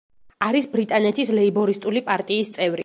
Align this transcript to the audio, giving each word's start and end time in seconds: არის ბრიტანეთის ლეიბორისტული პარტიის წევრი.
არის 0.45 0.65
ბრიტანეთის 0.75 1.33
ლეიბორისტული 1.41 2.07
პარტიის 2.09 2.53
წევრი. 2.59 2.79